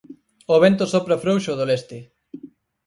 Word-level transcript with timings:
O 0.53 0.55
vento 0.63 0.85
sopra 0.93 1.21
frouxo 1.23 1.51
do 1.59 1.65
leste. 1.69 1.97